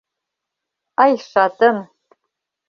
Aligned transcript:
Ай, 1.03 1.13
шатын!.. 1.29 1.77